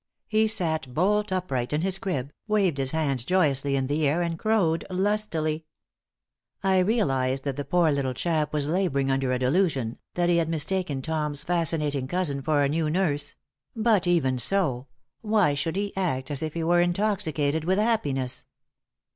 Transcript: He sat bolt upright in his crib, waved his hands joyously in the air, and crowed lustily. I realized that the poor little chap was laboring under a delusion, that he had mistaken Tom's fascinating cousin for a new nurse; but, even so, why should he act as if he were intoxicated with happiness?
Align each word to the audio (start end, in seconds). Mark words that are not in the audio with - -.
He 0.27 0.47
sat 0.47 0.95
bolt 0.95 1.31
upright 1.31 1.73
in 1.73 1.81
his 1.81 1.99
crib, 1.99 2.33
waved 2.47 2.79
his 2.79 2.89
hands 2.89 3.23
joyously 3.23 3.75
in 3.75 3.85
the 3.85 4.07
air, 4.07 4.23
and 4.23 4.39
crowed 4.39 4.83
lustily. 4.89 5.67
I 6.63 6.79
realized 6.79 7.43
that 7.43 7.55
the 7.55 7.65
poor 7.65 7.91
little 7.91 8.15
chap 8.15 8.51
was 8.51 8.67
laboring 8.67 9.11
under 9.11 9.31
a 9.31 9.37
delusion, 9.37 9.99
that 10.15 10.27
he 10.27 10.37
had 10.37 10.49
mistaken 10.49 11.03
Tom's 11.03 11.43
fascinating 11.43 12.07
cousin 12.07 12.41
for 12.41 12.63
a 12.63 12.67
new 12.69 12.89
nurse; 12.89 13.35
but, 13.75 14.07
even 14.07 14.39
so, 14.39 14.87
why 15.21 15.53
should 15.53 15.75
he 15.75 15.95
act 15.95 16.31
as 16.31 16.41
if 16.41 16.55
he 16.55 16.63
were 16.63 16.81
intoxicated 16.81 17.63
with 17.65 17.77
happiness? 17.77 18.47